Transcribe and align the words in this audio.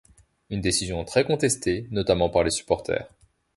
Une 0.49 0.61
décision 0.61 1.05
très 1.05 1.23
contestée 1.23 1.85
notamment 1.91 2.27
par 2.31 2.43
les 2.43 2.49
supporters. 2.49 3.07